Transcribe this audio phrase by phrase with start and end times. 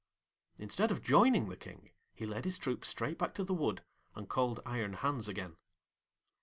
[0.57, 3.83] Instead of joining the King, he led his troop straight back to the wood
[4.15, 5.57] and called Iron Hans again.